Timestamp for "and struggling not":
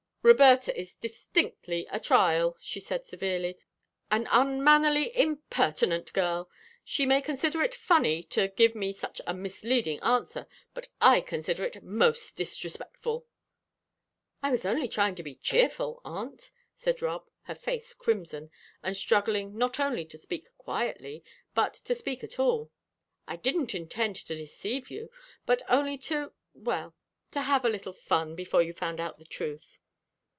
18.83-19.79